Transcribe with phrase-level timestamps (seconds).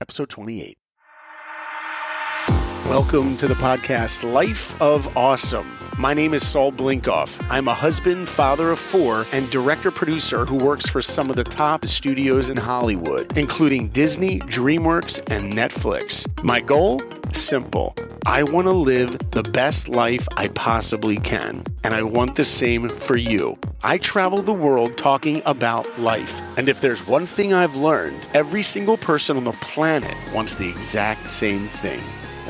[0.00, 0.76] episode 28.
[2.86, 5.85] Welcome to the podcast Life of Awesome.
[5.98, 7.42] My name is Saul Blinkoff.
[7.48, 11.44] I'm a husband, father of four, and director producer who works for some of the
[11.44, 16.26] top studios in Hollywood, including Disney, DreamWorks, and Netflix.
[16.44, 17.00] My goal?
[17.32, 17.94] Simple.
[18.26, 22.90] I want to live the best life I possibly can, and I want the same
[22.90, 23.58] for you.
[23.82, 28.62] I travel the world talking about life, and if there's one thing I've learned, every
[28.62, 32.02] single person on the planet wants the exact same thing.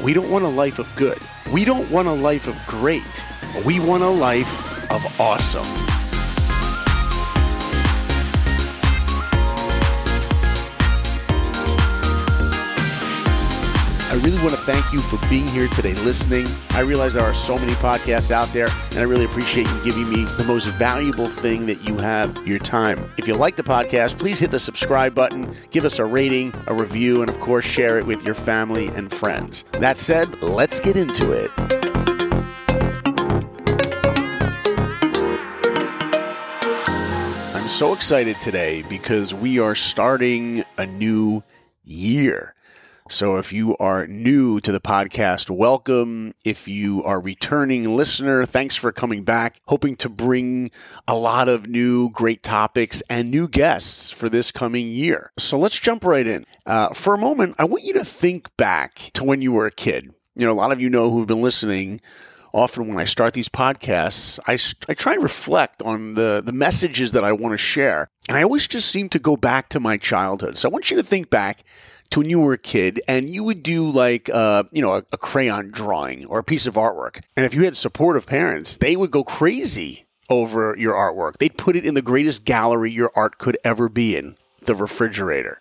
[0.02, 1.19] We don't want a life of good.
[1.52, 3.27] We don't want a life of great.
[3.65, 5.64] We want a life of awesome.
[14.09, 16.47] I really want to thank you for being here today listening.
[16.70, 20.09] I realize there are so many podcasts out there, and I really appreciate you giving
[20.09, 23.11] me the most valuable thing that you have your time.
[23.19, 26.75] If you like the podcast, please hit the subscribe button, give us a rating, a
[26.75, 29.64] review, and of course, share it with your family and friends.
[29.73, 31.75] That said, let's get into it.
[37.77, 41.42] So excited today because we are starting a new
[41.84, 42.55] year.
[43.10, 46.33] So if you are new to the podcast, welcome.
[46.42, 49.60] If you are returning listener, thanks for coming back.
[49.66, 50.70] Hoping to bring
[51.06, 55.30] a lot of new great topics and new guests for this coming year.
[55.36, 56.46] So let's jump right in.
[56.64, 59.70] Uh, for a moment, I want you to think back to when you were a
[59.70, 60.14] kid.
[60.34, 62.00] You know, a lot of you know who've been listening
[62.56, 64.58] often when I start these podcasts, I,
[64.90, 68.08] I try and reflect on the, the messages that I want to share.
[68.28, 70.56] And I always just seem to go back to my childhood.
[70.56, 71.64] So I want you to think back
[72.10, 75.04] to when you were a kid and you would do like, uh, you know, a,
[75.12, 77.20] a crayon drawing or a piece of artwork.
[77.36, 81.36] And if you had supportive parents, they would go crazy over your artwork.
[81.38, 85.58] They'd put it in the greatest gallery your art could ever be in, the refrigerator.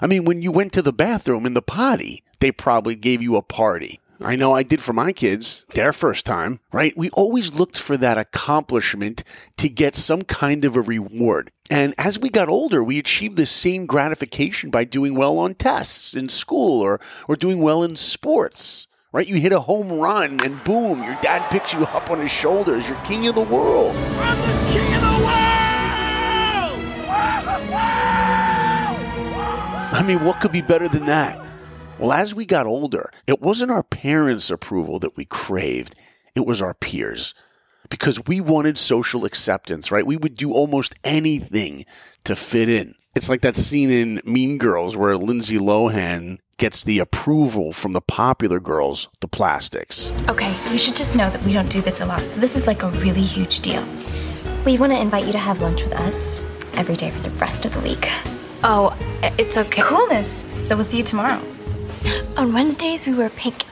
[0.00, 3.36] I mean, when you went to the bathroom in the potty, they probably gave you
[3.36, 4.00] a party.
[4.20, 6.96] I know I did for my kids, their first time, right?
[6.96, 9.22] We always looked for that accomplishment
[9.58, 11.52] to get some kind of a reward.
[11.70, 16.14] And as we got older, we achieved the same gratification by doing well on tests
[16.14, 19.28] in school or, or doing well in sports, right?
[19.28, 22.88] You hit a home run and boom, your dad picks you up on his shoulders.
[22.88, 23.94] You're king of the world.
[23.94, 25.28] I'm the king of the world!
[29.90, 31.47] I mean, what could be better than that?
[31.98, 35.96] Well, as we got older, it wasn't our parents' approval that we craved,
[36.36, 37.34] it was our peers.
[37.90, 40.06] Because we wanted social acceptance, right?
[40.06, 41.86] We would do almost anything
[42.22, 42.94] to fit in.
[43.16, 48.00] It's like that scene in Mean Girls where Lindsay Lohan gets the approval from the
[48.00, 50.12] popular girls, the plastics.
[50.28, 52.68] Okay, you should just know that we don't do this a lot, so this is
[52.68, 53.84] like a really huge deal.
[54.64, 56.42] We want to invite you to have lunch with us
[56.74, 58.08] every day for the rest of the week.
[58.62, 58.96] Oh,
[59.38, 59.82] it's okay.
[59.82, 60.44] Coolness.
[60.50, 61.42] So we'll see you tomorrow.
[62.36, 63.64] On Wednesdays, we wear pink.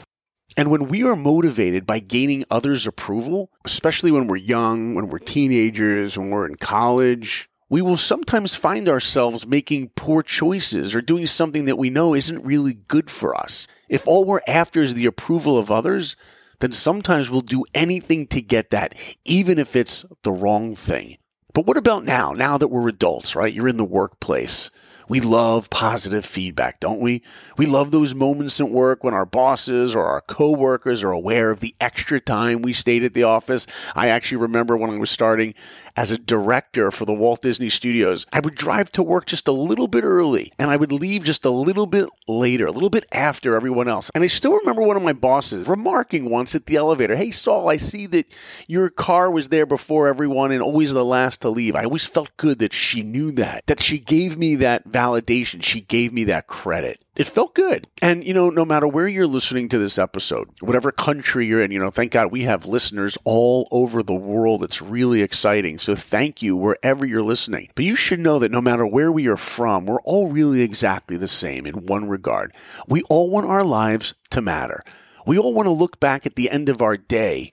[0.56, 5.19] And when we are motivated by gaining others' approval, especially when we're young, when we're
[5.19, 11.26] teenagers, when we're in college, we will sometimes find ourselves making poor choices or doing
[11.26, 13.66] something that we know isn't really good for us.
[13.88, 16.16] If all we're after is the approval of others,
[16.60, 21.18] then sometimes we'll do anything to get that, even if it's the wrong thing.
[21.53, 22.32] But what about now?
[22.32, 23.53] Now that we're adults, right?
[23.53, 24.70] You're in the workplace.
[25.09, 27.22] We love positive feedback, don't we?
[27.56, 31.61] We love those moments at work when our bosses or our coworkers are aware of
[31.61, 33.66] the extra time we stayed at the office.
[33.95, 35.55] I actually remember when I was starting
[35.97, 39.53] as a director for the Walt Disney Studios, I would drive to work just a
[39.53, 43.06] little bit early and I would leave just a little bit later, a little bit
[43.12, 44.11] after everyone else.
[44.15, 47.69] And I still remember one of my bosses remarking once at the elevator, Hey, Saul,
[47.69, 48.27] I see that
[48.66, 51.77] your car was there before everyone and always the last to leave.
[51.77, 55.62] I always felt good that she knew that, that she gave me that validation.
[55.62, 57.01] She gave me that credit.
[57.17, 57.87] It felt good.
[58.01, 61.71] And, you know, no matter where you're listening to this episode, whatever country you're in,
[61.71, 64.62] you know, thank God we have listeners all over the world.
[64.62, 65.79] It's really exciting.
[65.79, 67.71] So thank you wherever you're listening.
[67.75, 71.17] But you should know that no matter where we are from, we're all really exactly
[71.17, 72.55] the same in one regard.
[72.89, 74.83] We all want our lives to matter.
[75.27, 77.53] We all want to look back at the end of our day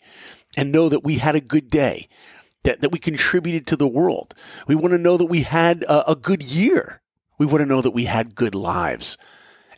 [0.56, 2.08] and know that we had a good day,
[2.64, 4.36] that, that we contributed to the world.
[4.68, 7.02] We want to know that we had a, a good year.
[7.38, 9.18] We want to know that we had good lives.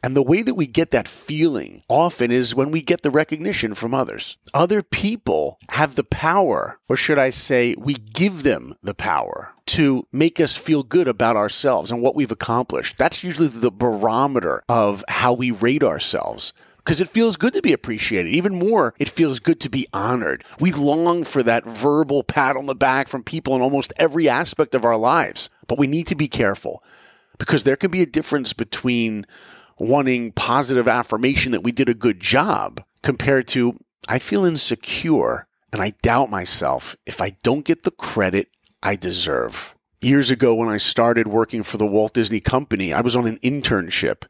[0.05, 3.73] And the way that we get that feeling often is when we get the recognition
[3.73, 4.37] from others.
[4.53, 10.05] Other people have the power, or should I say, we give them the power to
[10.11, 12.99] make us feel good about ourselves and what we've accomplished.
[12.99, 17.73] That's usually the barometer of how we rate ourselves because it feels good to be
[17.73, 18.29] appreciated.
[18.29, 20.43] Even more, it feels good to be honored.
[20.59, 24.75] We long for that verbal pat on the back from people in almost every aspect
[24.75, 26.83] of our lives, but we need to be careful
[27.37, 29.25] because there can be a difference between
[29.79, 33.77] wanting positive affirmation that we did a good job compared to
[34.07, 38.49] I feel insecure and I doubt myself if I don't get the credit
[38.81, 39.75] I deserve.
[40.01, 43.39] Years ago, when I started working for the Walt Disney Company, I was on an
[43.39, 44.25] internship.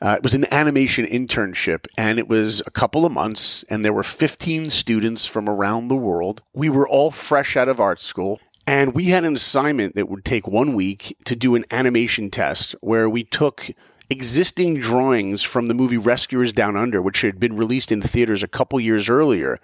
[0.00, 3.92] Uh, it was an animation internship, and it was a couple of months, and there
[3.92, 6.42] were 15 students from around the world.
[6.54, 10.24] We were all fresh out of art school, and we had an assignment that would
[10.24, 13.70] take one week to do an animation test where we took
[14.10, 18.48] existing drawings from the movie Rescuers Down Under, which had been released in theaters a
[18.48, 19.58] couple years earlier.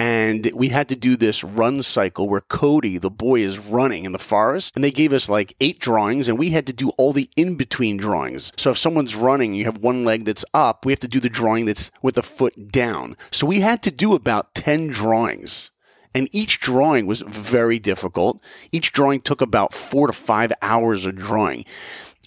[0.00, 4.12] And we had to do this run cycle where Cody, the boy, is running in
[4.12, 4.76] the forest.
[4.76, 7.56] And they gave us like eight drawings, and we had to do all the in
[7.56, 8.52] between drawings.
[8.56, 11.28] So if someone's running, you have one leg that's up, we have to do the
[11.28, 13.16] drawing that's with the foot down.
[13.32, 15.72] So we had to do about 10 drawings.
[16.18, 18.42] And each drawing was very difficult.
[18.72, 21.64] Each drawing took about four to five hours of drawing.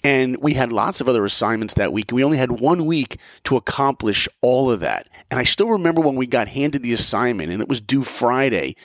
[0.02, 2.10] And we had lots of other assignments that week.
[2.10, 5.10] We only had one week to accomplish all of that.
[5.30, 8.76] And I still remember when we got handed the assignment and it was due Friday.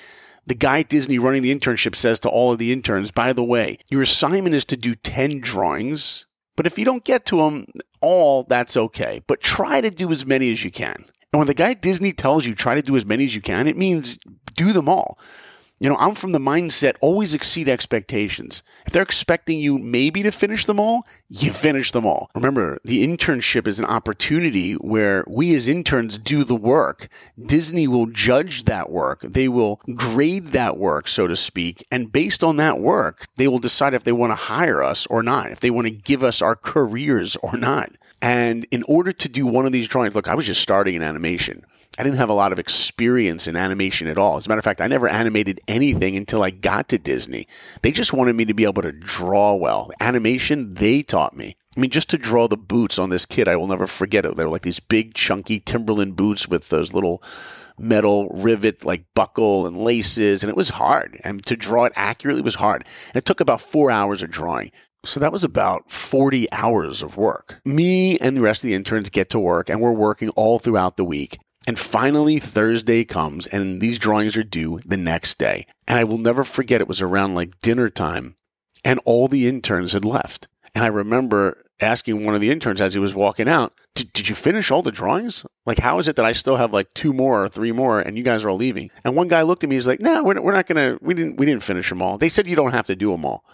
[0.45, 3.44] The guy at Disney running the internship says to all of the interns, by the
[3.44, 6.25] way, your assignment is to do 10 drawings.
[6.57, 7.65] But if you don't get to them
[8.01, 9.21] all, that's okay.
[9.25, 11.06] But try to do as many as you can.
[11.33, 13.42] And when the guy at Disney tells you try to do as many as you
[13.42, 14.18] can, it means
[14.57, 15.18] do them all.
[15.80, 18.63] You know, I'm from the mindset always exceed expectations.
[18.88, 22.31] If they're expecting you maybe to finish them all, you finish them all.
[22.33, 27.09] Remember, the internship is an opportunity where we as interns do the work.
[27.39, 29.21] Disney will judge that work.
[29.21, 31.86] They will grade that work, so to speak.
[31.92, 35.21] And based on that work, they will decide if they want to hire us or
[35.21, 37.92] not, if they want to give us our careers or not.
[38.22, 41.04] And in order to do one of these drawings, look, I was just starting in
[41.04, 41.64] animation.
[42.00, 44.38] I didn't have a lot of experience in animation at all.
[44.38, 47.48] As a matter of fact, I never animated anything until I got to Disney.
[47.81, 49.92] They just wanted me to be able to draw well.
[50.00, 51.56] Animation, they taught me.
[51.75, 54.36] I mean, just to draw the boots on this kid, I will never forget it.
[54.36, 57.22] They were like these big, chunky Timberland boots with those little
[57.80, 61.19] metal rivet, like buckle and laces, and it was hard.
[61.24, 62.84] And to draw it accurately was hard.
[63.08, 64.72] And it took about four hours of drawing.
[65.07, 67.62] So that was about 40 hours of work.
[67.63, 70.98] Me and the rest of the interns get to work, and we're working all throughout
[70.98, 71.39] the week.
[71.65, 75.65] And finally, Thursday comes, and these drawings are due the next day.
[75.88, 78.36] And I will never forget it was around like dinner time,
[78.83, 80.48] and all the interns had left.
[80.75, 84.36] And I remember asking one of the interns as he was walking out, did you
[84.36, 85.45] finish all the drawings?
[85.65, 88.18] Like, how is it that I still have like two more or three more and
[88.18, 88.92] you guys are all leaving?
[89.06, 91.38] And one guy looked at me, he's like, no, we're, not going to, we didn't,
[91.38, 92.18] we didn't finish them all.
[92.18, 93.45] They said you don't have to do them all.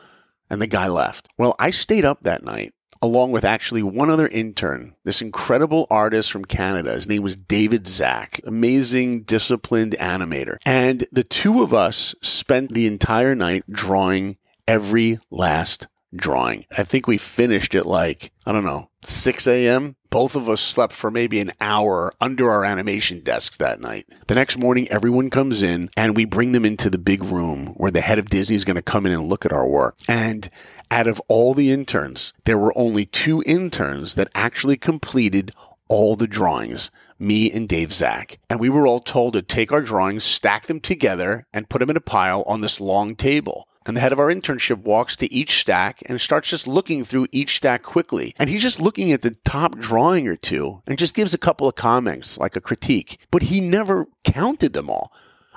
[0.50, 1.28] And the guy left.
[1.38, 2.74] Well, I stayed up that night
[3.04, 6.94] along with actually one other intern, this incredible artist from Canada.
[6.94, 10.56] His name was David Zack, amazing, disciplined animator.
[10.66, 16.66] And the two of us spent the entire night drawing every last drawing.
[16.78, 19.96] I think we finished at like, I don't know, 6 a.m.
[20.10, 24.06] Both of us slept for maybe an hour under our animation desks that night.
[24.28, 27.92] The next morning, everyone comes in and we bring them into the big room where
[27.92, 29.96] the head of Disney is going to come in and look at our work.
[30.08, 30.50] And
[30.92, 35.52] out of all the interns, there were only two interns that actually completed
[35.90, 38.40] all the drawings, me and Dave Zack.
[38.50, 41.90] And we were all told to take our drawings, stack them together, and put them
[41.90, 43.68] in a pile on this long table.
[43.86, 47.28] And the head of our internship walks to each stack and starts just looking through
[47.32, 48.34] each stack quickly.
[48.38, 51.68] And he's just looking at the top drawing or two and just gives a couple
[51.68, 53.20] of comments, like a critique.
[53.32, 55.12] But he never counted them all.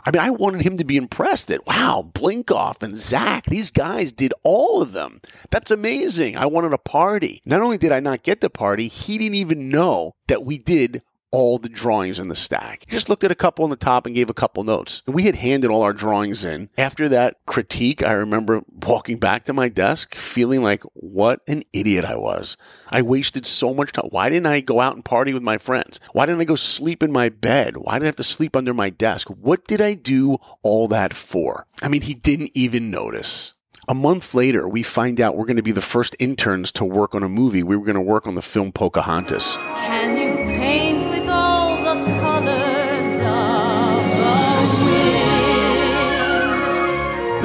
[0.05, 4.13] I mean, I wanted him to be impressed that, wow, Blinkoff and Zack, these guys
[4.13, 5.21] did all of them.
[5.51, 6.37] That's amazing.
[6.37, 7.43] I wanted a party.
[7.45, 11.03] Not only did I not get the party, he didn't even know that we did
[11.31, 12.87] all the drawings in the stack.
[12.89, 15.03] Just looked at a couple on the top and gave a couple notes.
[15.07, 16.71] We had handed all our drawings in.
[16.79, 22.05] After that critique, I remember walking back to my desk feeling like what an idiot
[22.05, 22.57] I was.
[22.91, 24.09] I wasted so much time.
[24.11, 26.01] Why didn't I go out and party with my friends?
[26.13, 27.77] Why didn't I go sleep in my bed?
[27.77, 29.29] Why did I have to sleep under my desk?
[29.29, 31.67] What did I do all that for?
[31.83, 33.53] I mean, he didn't even notice.
[33.89, 37.15] A month later, we find out we're going to be the first interns to work
[37.15, 37.63] on a movie.
[37.63, 39.57] We were going to work on the film Pocahontas.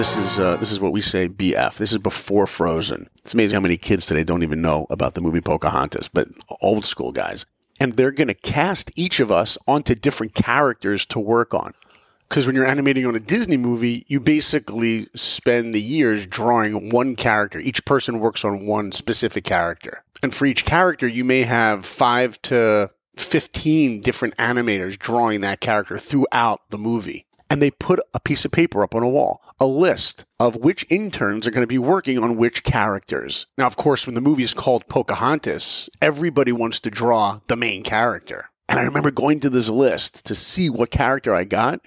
[0.02, 1.78] This is uh, this is what we say BF.
[1.78, 3.08] This is before Frozen.
[3.20, 6.28] It's amazing how many kids today don't even know about the movie Pocahontas, but
[6.60, 7.46] old school guys.
[7.80, 11.76] And they're going to cast each of us onto different characters to work on.
[12.28, 17.16] Because when you're animating on a Disney movie, you basically spend the years drawing one
[17.16, 17.60] character.
[17.60, 20.04] Each person works on one specific character.
[20.24, 26.00] And for each character, you may have five to 15 different animators drawing that character
[26.00, 27.28] throughout the movie.
[27.52, 30.86] And they put a piece of paper up on a wall, a list of which
[30.90, 33.46] interns are going to be working on which characters.
[33.58, 37.84] Now, of course, when the movie is called Pocahontas, everybody wants to draw the main
[37.84, 38.52] character.
[38.70, 41.82] And I remember going to this list to see what character I got.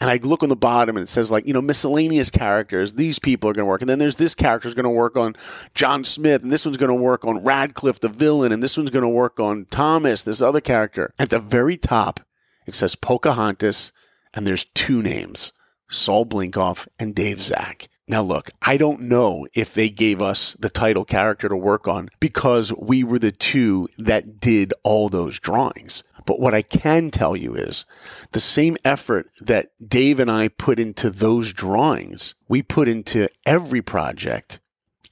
[0.00, 2.92] And I look on the bottom and it says like, you know, miscellaneous characters.
[2.92, 3.80] These people are going to work.
[3.80, 5.34] And then there's this character is going to work on
[5.74, 6.44] John Smith.
[6.44, 8.52] And this one's going to work on Ratcliffe, the villain.
[8.52, 11.12] And this one's going to work on Thomas, this other character.
[11.18, 12.20] At the very top,
[12.64, 13.90] it says Pocahontas.
[14.34, 15.52] And there's two names,
[15.88, 17.88] Saul Blinkoff and Dave Zack.
[18.10, 22.08] Now, look, I don't know if they gave us the title character to work on
[22.18, 26.02] because we were the two that did all those drawings.
[26.26, 27.84] But what I can tell you is
[28.32, 33.80] the same effort that Dave and I put into those drawings, we put into every
[33.80, 34.58] project,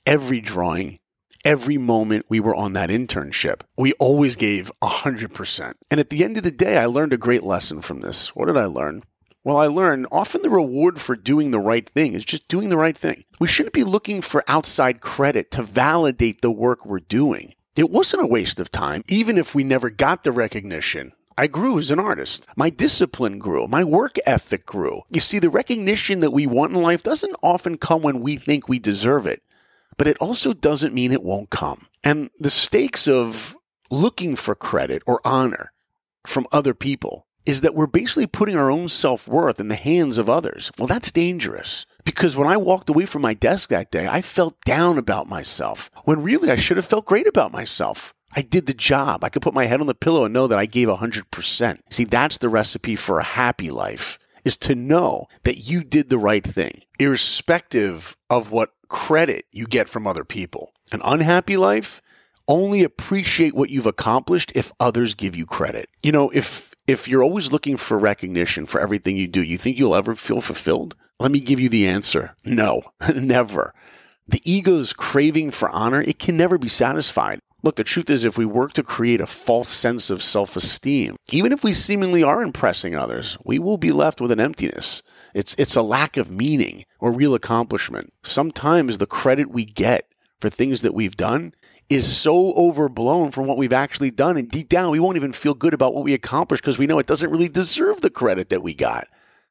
[0.05, 0.99] every drawing,
[1.45, 3.63] every moment we were on that internship.
[3.77, 5.75] We always gave 100%.
[5.91, 8.35] And at the end of the day, I learned a great lesson from this.
[8.35, 9.03] What did I learn?
[9.45, 12.77] Well, I learned often the reward for doing the right thing is just doing the
[12.77, 13.25] right thing.
[13.41, 17.55] We shouldn't be looking for outside credit to validate the work we're doing.
[17.77, 21.13] It wasn't a waste of time, even if we never got the recognition.
[21.39, 22.49] I grew as an artist.
[22.57, 23.69] My discipline grew.
[23.69, 25.03] My work ethic grew.
[25.09, 28.69] You see, the recognition that we want in life doesn't often come when we think
[28.69, 29.41] we deserve it,
[29.99, 31.87] but it also doesn't mean it won't come.
[32.03, 33.57] And the stakes of
[33.91, 35.73] looking for credit or honor
[36.27, 40.19] from other people is that we're basically putting our own self worth in the hands
[40.19, 40.71] of others.
[40.79, 44.61] Well, that's dangerous because when I walked away from my desk that day, I felt
[44.65, 48.13] down about myself when really I should have felt great about myself.
[48.37, 49.25] I did the job.
[49.25, 51.79] I could put my head on the pillow and know that I gave 100%.
[51.91, 56.19] See, that's the recipe for a happy life is to know that you did the
[56.19, 60.73] right thing, irrespective of what credit you get from other people.
[60.93, 62.01] An unhappy life,
[62.49, 65.89] only appreciate what you've accomplished if others give you credit.
[66.03, 69.79] You know, if if you're always looking for recognition for everything you do, you think
[69.79, 70.97] you'll ever feel fulfilled?
[71.21, 72.35] Let me give you the answer.
[72.47, 72.83] No,
[73.15, 73.75] never.
[74.27, 77.41] The ego's craving for honor, it can never be satisfied.
[77.63, 81.17] Look, the truth is, if we work to create a false sense of self esteem,
[81.31, 85.03] even if we seemingly are impressing others, we will be left with an emptiness.
[85.35, 88.13] It's, it's a lack of meaning or real accomplishment.
[88.23, 90.07] Sometimes the credit we get
[90.41, 91.53] for things that we've done
[91.89, 94.37] is so overblown from what we've actually done.
[94.37, 96.99] And deep down, we won't even feel good about what we accomplished because we know
[96.99, 99.09] it doesn't really deserve the credit that we got.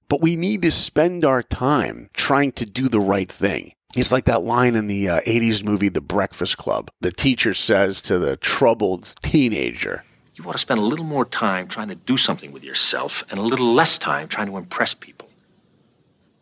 [0.09, 3.73] But we need to spend our time trying to do the right thing.
[3.95, 6.91] It's like that line in the uh, 80s movie, The Breakfast Club.
[7.01, 10.03] The teacher says to the troubled teenager,
[10.35, 13.39] You ought to spend a little more time trying to do something with yourself and
[13.39, 15.26] a little less time trying to impress people.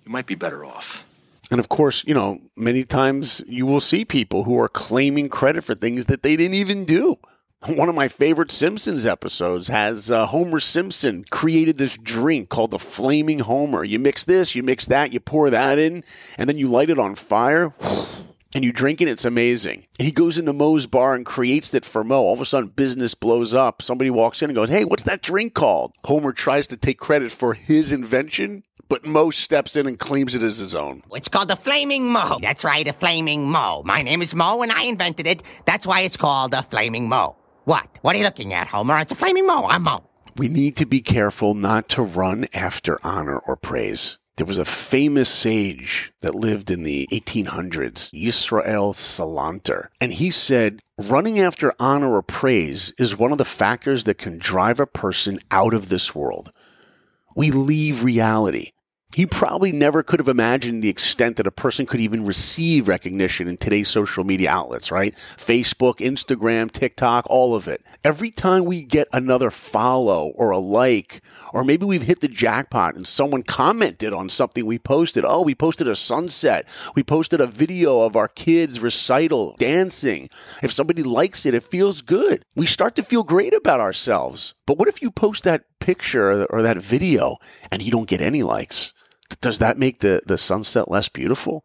[0.06, 1.06] You might be better off.
[1.52, 5.64] And of course, you know, many times you will see people who are claiming credit
[5.64, 7.18] for things that they didn't even do.
[7.68, 12.80] One of my favorite Simpsons episodes has uh, Homer Simpson created this drink called the
[12.80, 13.84] Flaming Homer.
[13.84, 16.04] You mix this, you mix that, you pour that in,
[16.38, 17.74] and then you light it on fire.
[18.54, 19.86] And you drink it, it's amazing.
[20.00, 22.22] And he goes into Moe's bar and creates it for Moe.
[22.22, 23.82] All of a sudden, business blows up.
[23.82, 25.92] Somebody walks in and goes, Hey, what's that drink called?
[26.06, 30.42] Homer tries to take credit for his invention, but Moe steps in and claims it
[30.42, 31.02] as his own.
[31.12, 32.40] It's called the Flaming Moe.
[32.42, 33.84] That's right, a Flaming Moe.
[33.86, 35.44] My name is Moe and I invented it.
[35.66, 37.36] That's why it's called a Flaming Moe.
[37.66, 37.88] What?
[38.02, 39.00] What are you looking at, Homer?
[39.00, 39.66] It's a Flaming Moe.
[39.66, 40.04] I'm Moe.
[40.38, 44.18] We need to be careful not to run after honor or praise.
[44.38, 50.82] There was a famous sage that lived in the 1800s, Israel Salanter, and he said,
[50.98, 55.40] running after honor or praise is one of the factors that can drive a person
[55.52, 56.52] out of this world.
[57.34, 58.72] We leave reality.
[59.16, 63.48] He probably never could have imagined the extent that a person could even receive recognition
[63.48, 65.16] in today's social media outlets, right?
[65.16, 67.82] Facebook, Instagram, TikTok, all of it.
[68.04, 71.22] Every time we get another follow or a like,
[71.54, 75.24] or maybe we've hit the jackpot and someone commented on something we posted.
[75.26, 76.68] Oh, we posted a sunset.
[76.94, 80.30] We posted a video of our kids' recital dancing.
[80.62, 82.44] If somebody likes it, it feels good.
[82.54, 84.56] We start to feel great about ourselves.
[84.66, 87.38] But what if you post that picture or that video
[87.72, 88.94] and you don't get any likes?
[89.40, 91.64] Does that make the, the sunset less beautiful?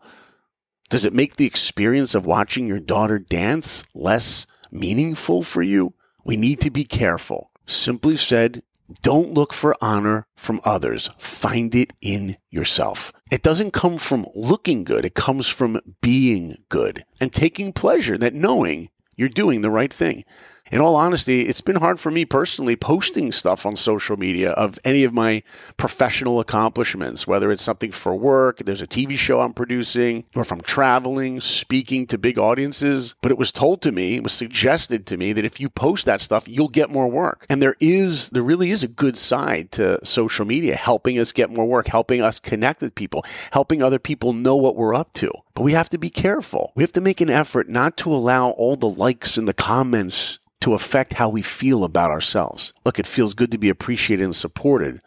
[0.91, 5.95] Does it make the experience of watching your daughter dance less meaningful for you?
[6.25, 7.51] We need to be careful.
[7.65, 8.63] Simply said,
[9.03, 11.09] don't look for honor from others.
[11.17, 13.13] Find it in yourself.
[13.31, 15.05] It doesn't come from looking good.
[15.05, 20.25] It comes from being good and taking pleasure that knowing you're doing the right thing.
[20.71, 24.79] In all honesty, it's been hard for me personally posting stuff on social media of
[24.85, 25.43] any of my
[25.77, 30.53] professional accomplishments, whether it's something for work, there's a TV show I'm producing, or if
[30.53, 33.17] I'm traveling, speaking to big audiences.
[33.21, 36.07] But it was told to me, it was suggested to me that if you post
[36.07, 37.47] that stuff, you'll get more work.
[37.51, 41.51] And there is, there really is a good side to social media, helping us get
[41.51, 45.33] more work, helping us connect with people, helping other people know what we're up to.
[45.55, 46.73] But we have to be careful.
[46.77, 50.39] We have to make an effort not to allow all the likes and the comments
[50.61, 52.73] to affect how we feel about ourselves.
[52.85, 55.01] Look, it feels good to be appreciated and supported,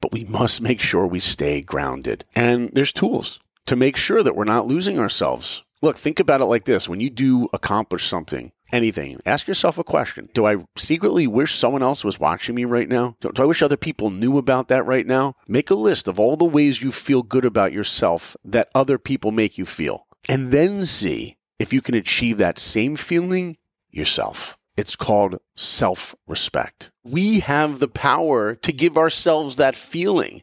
[0.00, 2.24] but we must make sure we stay grounded.
[2.34, 5.64] And there's tools to make sure that we're not losing ourselves.
[5.82, 9.84] Look, think about it like this when you do accomplish something, anything, ask yourself a
[9.84, 13.16] question Do I secretly wish someone else was watching me right now?
[13.20, 15.34] Do I wish other people knew about that right now?
[15.46, 19.32] Make a list of all the ways you feel good about yourself that other people
[19.32, 23.58] make you feel, and then see if you can achieve that same feeling
[23.90, 24.56] yourself.
[24.76, 26.90] It's called self respect.
[27.02, 30.42] We have the power to give ourselves that feeling.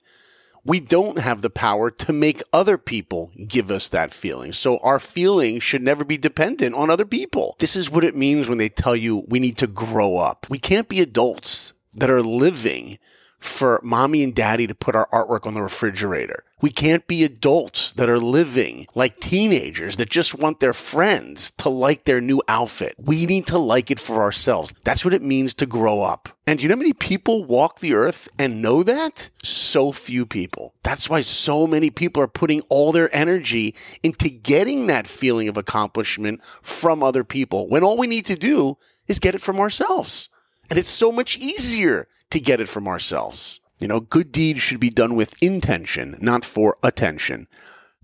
[0.65, 4.53] We don't have the power to make other people give us that feeling.
[4.53, 7.57] So our feeling should never be dependent on other people.
[7.59, 10.47] This is what it means when they tell you we need to grow up.
[10.49, 12.97] We can't be adults that are living
[13.43, 16.43] for mommy and daddy to put our artwork on the refrigerator.
[16.61, 21.67] We can't be adults that are living like teenagers that just want their friends to
[21.67, 22.95] like their new outfit.
[22.97, 24.73] We need to like it for ourselves.
[24.85, 26.29] That's what it means to grow up.
[26.47, 29.29] And do you know how many people walk the earth and know that?
[29.43, 30.73] So few people.
[30.83, 35.57] That's why so many people are putting all their energy into getting that feeling of
[35.57, 38.77] accomplishment from other people when all we need to do
[39.09, 40.29] is get it from ourselves.
[40.69, 43.59] And it's so much easier to get it from ourselves.
[43.79, 47.47] You know, good deeds should be done with intention, not for attention.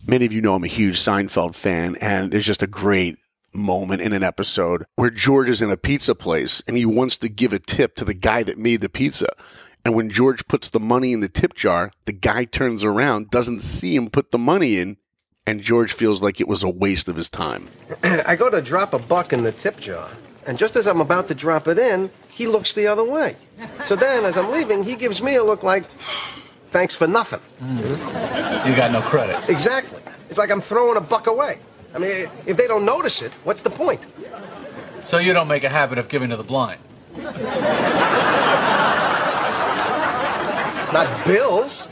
[0.08, 3.18] Many of you know I'm a huge Seinfeld fan, and there's just a great
[3.54, 7.30] moment in an episode where George is in a pizza place and he wants to
[7.30, 9.30] give a tip to the guy that made the pizza.
[9.86, 13.62] And when George puts the money in the tip jar, the guy turns around, doesn't
[13.62, 14.98] see him put the money in,
[15.48, 17.70] and George feels like it was a waste of his time.
[18.04, 20.10] I go to drop a buck in the tip jar,
[20.50, 23.36] and just as I'm about to drop it in, he looks the other way.
[23.84, 25.86] So then, as I'm leaving, he gives me a look like,
[26.70, 27.40] thanks for nothing.
[27.62, 28.68] Mm-hmm.
[28.68, 29.48] You got no credit.
[29.48, 30.02] Exactly.
[30.28, 31.60] It's like I'm throwing a buck away.
[31.94, 34.02] I mean, if they don't notice it, what's the point?
[35.06, 36.82] So you don't make a habit of giving to the blind.
[40.92, 41.88] Not bills.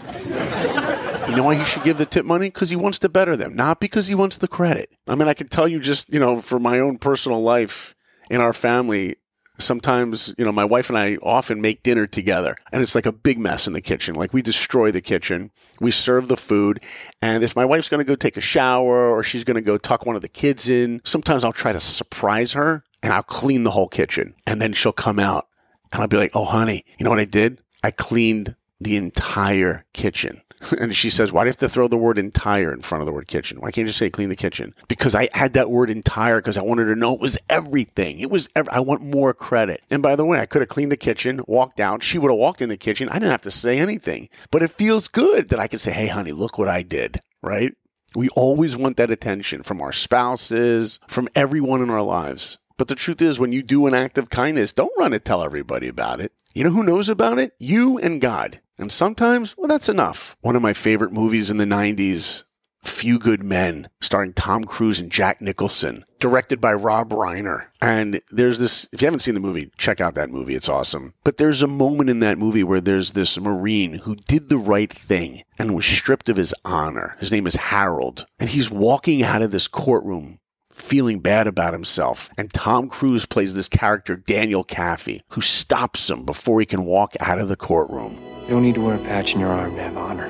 [1.29, 2.47] You know why he should give the tip money?
[2.47, 4.89] Because he wants to better them, not because he wants the credit.
[5.07, 7.93] I mean, I can tell you just, you know, for my own personal life
[8.29, 9.15] in our family,
[9.59, 13.11] sometimes, you know, my wife and I often make dinner together and it's like a
[13.11, 14.15] big mess in the kitchen.
[14.15, 16.83] Like we destroy the kitchen, we serve the food.
[17.21, 19.77] And if my wife's going to go take a shower or she's going to go
[19.77, 23.63] tuck one of the kids in, sometimes I'll try to surprise her and I'll clean
[23.63, 24.35] the whole kitchen.
[24.45, 25.47] And then she'll come out
[25.91, 27.61] and I'll be like, Oh, honey, you know what I did?
[27.83, 30.41] I cleaned the entire kitchen.
[30.79, 33.05] And she says, Why do you have to throw the word entire in front of
[33.05, 33.59] the word kitchen?
[33.59, 34.73] Why can't you just say clean the kitchen?
[34.87, 38.19] Because I had that word entire because I wanted to know it was everything.
[38.19, 39.83] It was, ev- I want more credit.
[39.89, 42.03] And by the way, I could have cleaned the kitchen, walked out.
[42.03, 43.09] She would have walked in the kitchen.
[43.09, 44.29] I didn't have to say anything.
[44.51, 47.73] But it feels good that I can say, Hey, honey, look what I did, right?
[48.15, 52.57] We always want that attention from our spouses, from everyone in our lives.
[52.77, 55.43] But the truth is, when you do an act of kindness, don't run and tell
[55.43, 56.31] everybody about it.
[56.53, 57.53] You know who knows about it?
[57.59, 58.61] You and God.
[58.77, 60.37] And sometimes, well, that's enough.
[60.41, 62.43] One of my favorite movies in the 90s,
[62.83, 67.67] Few Good Men, starring Tom Cruise and Jack Nicholson, directed by Rob Reiner.
[67.81, 70.53] And there's this, if you haven't seen the movie, check out that movie.
[70.53, 71.15] It's awesome.
[71.23, 74.93] But there's a moment in that movie where there's this Marine who did the right
[74.93, 77.17] thing and was stripped of his honor.
[77.19, 78.27] His name is Harold.
[78.39, 80.39] And he's walking out of this courtroom
[80.81, 82.29] feeling bad about himself.
[82.37, 87.13] And Tom Cruise plays this character, Daniel Kaffee, who stops him before he can walk
[87.19, 88.17] out of the courtroom.
[88.43, 90.27] You don't need to wear a patch in your arm to have honor.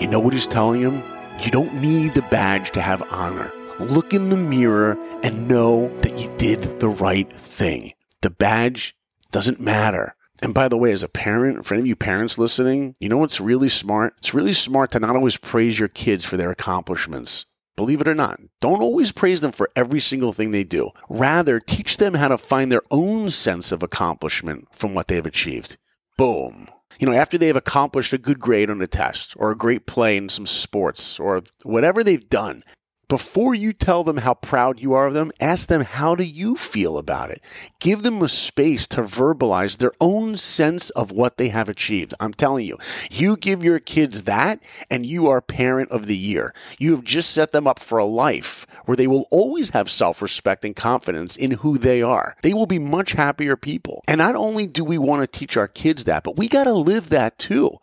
[0.00, 1.02] You know what he's telling him?
[1.40, 3.52] You don't need the badge to have honor.
[3.80, 7.92] Look in the mirror and know that you did the right thing.
[8.22, 8.96] The badge
[9.32, 10.14] doesn't matter.
[10.42, 13.16] And by the way, as a parent, for any of you parents listening, you know
[13.16, 14.14] what's really smart?
[14.18, 17.46] It's really smart to not always praise your kids for their accomplishments.
[17.76, 20.90] Believe it or not, don't always praise them for every single thing they do.
[21.10, 25.26] Rather, teach them how to find their own sense of accomplishment from what they have
[25.26, 25.76] achieved.
[26.16, 26.68] Boom.
[26.98, 30.16] You know, after they've accomplished a good grade on a test or a great play
[30.16, 32.62] in some sports or whatever they've done,
[33.08, 36.56] Before you tell them how proud you are of them, ask them how do you
[36.56, 37.40] feel about it.
[37.78, 42.14] Give them a space to verbalize their own sense of what they have achieved.
[42.18, 46.52] I'm telling you, you give your kids that and you are parent of the year.
[46.80, 50.64] You have just set them up for a life where they will always have self-respect
[50.64, 52.34] and confidence in who they are.
[52.42, 54.02] They will be much happier people.
[54.08, 56.72] And not only do we want to teach our kids that, but we got to
[56.72, 57.78] live that too.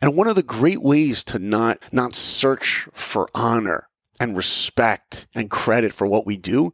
[0.00, 3.89] And one of the great ways to not not search for honor
[4.20, 6.72] and respect and credit for what we do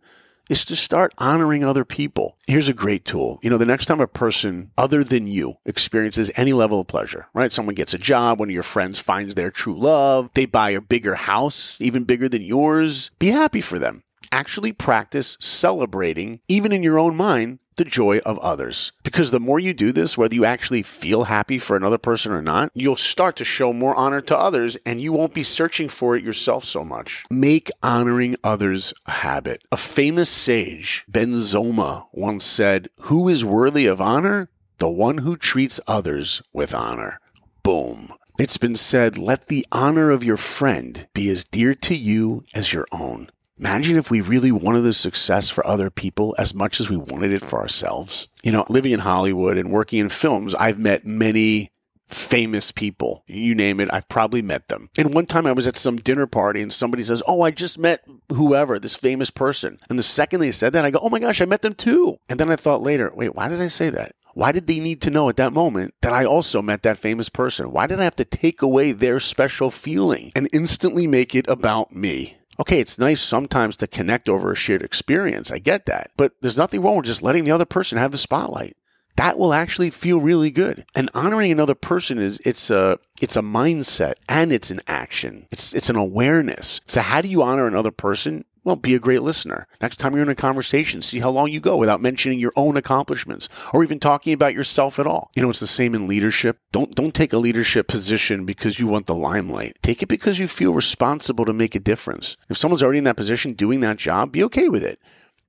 [0.49, 2.37] is to start honoring other people.
[2.47, 3.39] Here's a great tool.
[3.43, 7.27] You know, the next time a person other than you experiences any level of pleasure,
[7.35, 7.53] right?
[7.53, 10.81] Someone gets a job, one of your friends finds their true love, they buy a
[10.81, 14.03] bigger house, even bigger than yours, be happy for them.
[14.37, 18.93] Actually practice celebrating, even in your own mind, the joy of others.
[19.03, 22.43] Because the more you do this, whether you actually feel happy for another person or
[22.43, 26.19] not, you'll start to show more honor to others and you won't be searching for
[26.19, 27.25] it yourself so much.
[27.31, 29.65] Make honoring others a habit.
[29.73, 34.51] A famous sage, Ben Zoma, once said, Who is worthy of honor?
[34.77, 37.21] The one who treats others with honor.
[37.63, 38.13] Boom.
[38.39, 42.75] It's been said, let the honor of your friend be as dear to you as
[42.75, 43.31] your own.
[43.59, 47.33] Imagine if we really wanted the success for other people as much as we wanted
[47.33, 48.29] it for ourselves.
[48.43, 51.71] You know, living in Hollywood and working in films, I've met many
[52.07, 53.25] famous people.
[53.27, 54.91] You name it, I've probably met them.
[54.99, 57.79] And one time I was at some dinner party and somebody says, Oh, I just
[57.79, 59.79] met whoever, this famous person.
[59.89, 62.19] And the second they said that, I go, Oh my gosh, I met them too.
[62.29, 64.13] And then I thought later, wait, why did I say that?
[64.35, 67.31] Why did they need to know at that moment that I also met that famous
[67.31, 67.73] person?
[67.73, 71.97] Why did I have to take away their special feeling and instantly make it about
[71.97, 72.36] me?
[72.59, 75.51] Okay, it's nice sometimes to connect over a shared experience.
[75.51, 76.11] I get that.
[76.17, 78.77] But there's nothing wrong with just letting the other person have the spotlight.
[79.17, 80.85] That will actually feel really good.
[80.95, 85.47] And honoring another person is it's a it's a mindset and it's an action.
[85.51, 86.83] It's it's an awareness.
[86.87, 88.45] So how do you honor another person?
[88.67, 89.69] Well, be a great listener.
[89.81, 92.77] Next time you're in a conversation, see how long you go without mentioning your own
[92.77, 95.31] accomplishments or even talking about yourself at all.
[95.37, 96.59] You know, it's the same in leadership.
[96.73, 99.77] Don't don't take a leadership position because you want the limelight.
[99.83, 102.37] Take it because you feel responsible to make a difference.
[102.49, 104.99] If someone's already in that position doing that job, be okay with it.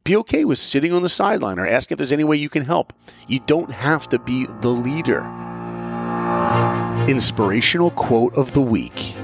[0.04, 2.66] Be okay with sitting on the sideline or ask if there's any way you can
[2.66, 2.94] help.
[3.28, 5.24] You don't have to be the leader.
[7.10, 9.18] Inspirational quote of the week.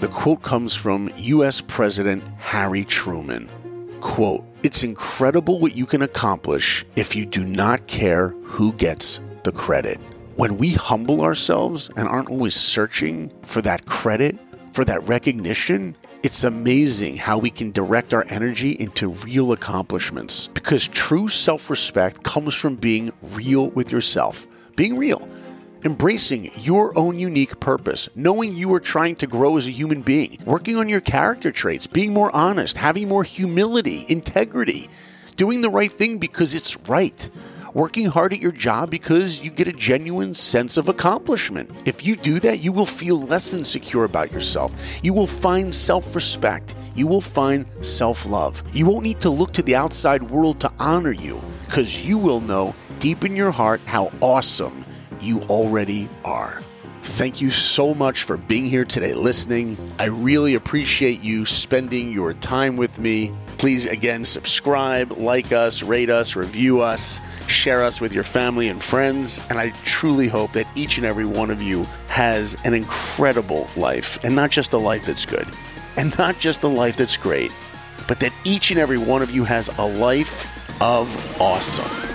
[0.00, 3.50] The quote comes from US President Harry Truman.
[3.98, 9.50] Quote, It's incredible what you can accomplish if you do not care who gets the
[9.50, 9.98] credit.
[10.36, 14.38] When we humble ourselves and aren't always searching for that credit,
[14.72, 20.86] for that recognition, it's amazing how we can direct our energy into real accomplishments because
[20.86, 25.28] true self respect comes from being real with yourself, being real
[25.84, 30.38] embracing your own unique purpose, knowing you are trying to grow as a human being,
[30.44, 34.88] working on your character traits, being more honest, having more humility, integrity,
[35.36, 37.28] doing the right thing because it's right.
[37.74, 41.70] Working hard at your job because you get a genuine sense of accomplishment.
[41.84, 44.74] If you do that, you will feel less insecure about yourself.
[45.04, 46.74] You will find self respect.
[46.96, 48.62] You will find self love.
[48.72, 52.40] You won't need to look to the outside world to honor you because you will
[52.40, 54.82] know deep in your heart how awesome
[55.22, 56.60] you already are.
[57.02, 59.78] Thank you so much for being here today listening.
[59.98, 63.32] I really appreciate you spending your time with me.
[63.56, 68.82] Please, again, subscribe, like us, rate us, review us, share us with your family and
[68.82, 69.40] friends.
[69.48, 74.22] And I truly hope that each and every one of you has an incredible life,
[74.22, 75.48] and not just a life that's good,
[75.96, 77.52] and not just a life that's great,
[78.06, 82.07] but that each and every one of you has a life of awesome.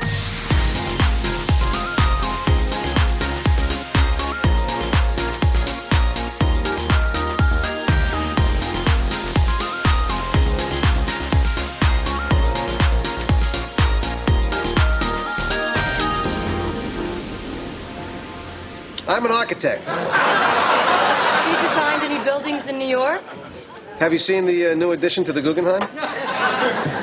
[19.66, 19.90] Architect.
[19.90, 23.24] Have you designed any buildings in New York?
[24.00, 25.82] Have you seen the uh, new addition to the Guggenheim?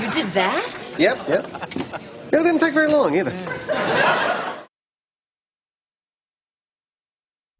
[0.02, 0.94] You did that?
[0.98, 1.46] Yep, yep.
[2.32, 3.32] It didn't take very long either.